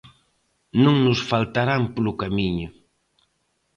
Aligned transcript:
Non 0.83 0.95
nos 1.05 1.19
faltarán 1.31 1.83
polo 1.93 2.17
camiño. 2.21 2.69